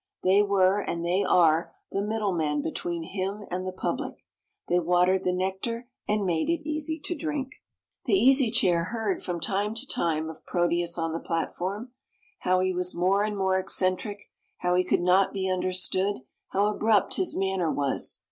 [0.23, 4.15] They were, and they are, the middle men between him and the public.
[4.67, 7.51] They watered the nectar, and made it easy to drink.
[8.05, 11.91] The Easy Chair heard from time to time of Proteus on the platform
[12.39, 17.17] how he was more and more eccentric how he could not be understood how abrupt
[17.17, 18.19] his manner was.